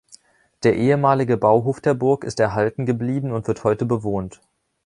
[0.63, 4.41] Der ehemalige Bauhof der Burg ist erhalten geblieben und wird heute bewohnt.